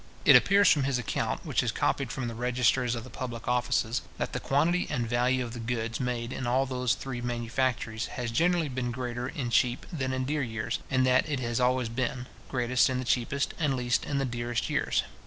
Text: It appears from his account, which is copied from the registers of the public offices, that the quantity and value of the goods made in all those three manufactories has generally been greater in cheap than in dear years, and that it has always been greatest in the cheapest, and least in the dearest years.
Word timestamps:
It 0.25 0.35
appears 0.35 0.67
from 0.71 0.81
his 0.85 0.97
account, 0.97 1.45
which 1.45 1.61
is 1.61 1.71
copied 1.71 2.11
from 2.11 2.27
the 2.27 2.33
registers 2.33 2.95
of 2.95 3.03
the 3.03 3.11
public 3.11 3.47
offices, 3.47 4.01
that 4.17 4.33
the 4.33 4.39
quantity 4.39 4.87
and 4.89 5.07
value 5.07 5.45
of 5.45 5.53
the 5.53 5.59
goods 5.59 5.99
made 5.99 6.33
in 6.33 6.47
all 6.47 6.65
those 6.65 6.95
three 6.95 7.21
manufactories 7.21 8.07
has 8.17 8.31
generally 8.31 8.67
been 8.67 8.89
greater 8.89 9.27
in 9.27 9.51
cheap 9.51 9.85
than 9.93 10.11
in 10.11 10.25
dear 10.25 10.41
years, 10.41 10.79
and 10.89 11.05
that 11.05 11.29
it 11.29 11.39
has 11.41 11.59
always 11.59 11.87
been 11.87 12.25
greatest 12.49 12.89
in 12.89 12.97
the 12.97 13.05
cheapest, 13.05 13.53
and 13.59 13.75
least 13.75 14.03
in 14.03 14.17
the 14.17 14.25
dearest 14.25 14.71
years. 14.71 15.03